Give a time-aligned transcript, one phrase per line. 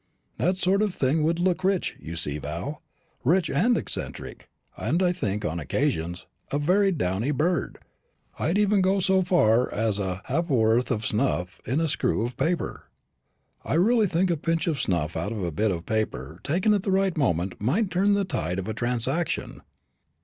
[0.39, 2.81] That sort of thing would look rich, you see, Val
[3.23, 7.77] rich and eccentric; and I think on occasions with a very downy bird
[8.39, 12.85] I'd even go so far as a halfp'orth of snuff in a screw of paper.
[13.63, 16.81] I really think a pinch of snuff out of a bit of paper, taken at
[16.81, 19.61] the right moment, might turn the tide of a transaction."